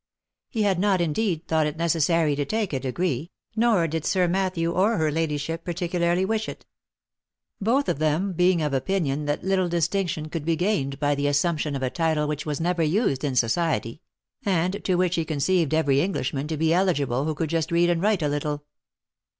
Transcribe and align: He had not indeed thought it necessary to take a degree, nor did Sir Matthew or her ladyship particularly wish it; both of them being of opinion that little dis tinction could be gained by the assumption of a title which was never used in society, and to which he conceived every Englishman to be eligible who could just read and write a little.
He 0.49 0.63
had 0.63 0.79
not 0.79 0.99
indeed 0.99 1.47
thought 1.47 1.67
it 1.67 1.77
necessary 1.77 2.35
to 2.35 2.43
take 2.43 2.73
a 2.73 2.79
degree, 2.79 3.29
nor 3.55 3.87
did 3.87 4.03
Sir 4.03 4.27
Matthew 4.27 4.71
or 4.71 4.97
her 4.97 5.11
ladyship 5.11 5.63
particularly 5.63 6.25
wish 6.25 6.49
it; 6.49 6.65
both 7.61 7.87
of 7.87 7.99
them 7.99 8.33
being 8.33 8.63
of 8.63 8.73
opinion 8.73 9.25
that 9.25 9.43
little 9.43 9.69
dis 9.69 9.87
tinction 9.87 10.31
could 10.31 10.43
be 10.43 10.55
gained 10.55 10.99
by 10.99 11.13
the 11.13 11.27
assumption 11.27 11.75
of 11.75 11.83
a 11.83 11.91
title 11.91 12.27
which 12.27 12.47
was 12.47 12.59
never 12.59 12.81
used 12.81 13.23
in 13.23 13.35
society, 13.35 14.01
and 14.43 14.83
to 14.85 14.95
which 14.95 15.13
he 15.17 15.23
conceived 15.23 15.71
every 15.71 16.01
Englishman 16.01 16.47
to 16.47 16.57
be 16.57 16.73
eligible 16.73 17.25
who 17.25 17.35
could 17.35 17.51
just 17.51 17.71
read 17.71 17.87
and 17.91 18.01
write 18.01 18.23
a 18.23 18.27
little. 18.27 18.63